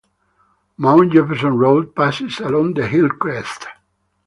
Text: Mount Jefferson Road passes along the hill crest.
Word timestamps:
Mount 0.77 1.11
Jefferson 1.13 1.59
Road 1.59 1.93
passes 1.95 2.39
along 2.39 2.73
the 2.73 2.87
hill 2.87 3.07
crest. 3.07 3.67